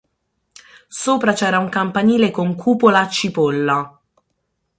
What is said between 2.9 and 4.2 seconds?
a cipolla.